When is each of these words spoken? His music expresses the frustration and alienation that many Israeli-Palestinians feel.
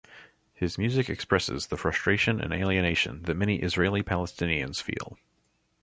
His 0.55 0.79
music 0.79 1.11
expresses 1.11 1.67
the 1.67 1.77
frustration 1.77 2.41
and 2.41 2.51
alienation 2.53 3.21
that 3.25 3.37
many 3.37 3.57
Israeli-Palestinians 3.57 4.81
feel. 4.81 5.15